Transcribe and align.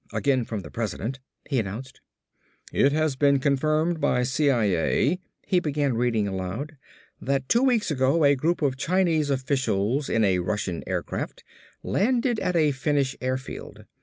"Again 0.11 0.45
from 0.45 0.61
the 0.61 0.71
President," 0.71 1.19
he 1.47 1.59
announced. 1.59 2.01
"It 2.73 2.91
has 2.91 3.15
been 3.15 3.37
confirmed 3.37 4.01
by 4.01 4.23
CIA," 4.23 5.19
he 5.43 5.59
began 5.59 5.93
reading 5.93 6.27
aloud, 6.27 6.75
"that 7.21 7.47
two 7.47 7.61
weeks 7.61 7.91
ago 7.91 8.25
a 8.25 8.33
group 8.35 8.63
of 8.63 8.77
Chinese 8.77 9.29
officials 9.29 10.09
in 10.09 10.23
a 10.23 10.39
Russian 10.39 10.83
aircraft 10.87 11.43
landed 11.83 12.39
at 12.39 12.55
a 12.55 12.71
Finnish 12.71 13.15
airfield. 13.21 13.85